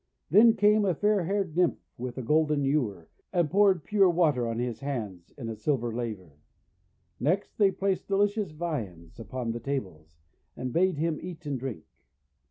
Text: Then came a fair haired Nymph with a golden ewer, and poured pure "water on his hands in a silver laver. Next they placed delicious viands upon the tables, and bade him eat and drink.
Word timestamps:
Then 0.31 0.55
came 0.55 0.83
a 0.83 0.95
fair 0.95 1.25
haired 1.25 1.55
Nymph 1.55 1.77
with 1.95 2.17
a 2.17 2.23
golden 2.23 2.63
ewer, 2.65 3.07
and 3.31 3.51
poured 3.51 3.83
pure 3.83 4.09
"water 4.09 4.47
on 4.47 4.57
his 4.57 4.79
hands 4.79 5.31
in 5.37 5.47
a 5.47 5.55
silver 5.55 5.93
laver. 5.93 6.39
Next 7.19 7.55
they 7.59 7.69
placed 7.69 8.07
delicious 8.07 8.49
viands 8.49 9.19
upon 9.19 9.51
the 9.51 9.59
tables, 9.59 10.17
and 10.57 10.73
bade 10.73 10.97
him 10.97 11.19
eat 11.21 11.45
and 11.45 11.59
drink. 11.59 11.85